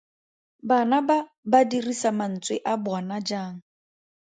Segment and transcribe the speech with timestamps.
[0.69, 1.17] Bana ba
[1.51, 3.57] ba dirisa mantswe a bona jang?